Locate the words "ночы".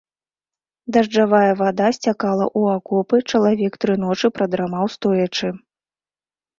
4.09-4.27